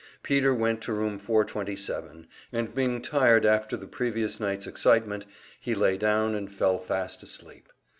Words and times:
Peter 0.23 0.51
went 0.51 0.81
to 0.81 0.91
Room 0.93 1.19
427, 1.19 2.25
and 2.51 2.73
being 2.73 3.03
tired 3.03 3.45
after 3.45 3.77
the 3.77 3.85
previous 3.85 4.39
night's 4.39 4.65
excitement, 4.65 5.27
he 5.59 5.75
lay 5.75 5.95
down 5.95 6.33
and 6.33 6.51
fell 6.51 6.79
fast 6.79 7.21
asleep. 7.21 7.71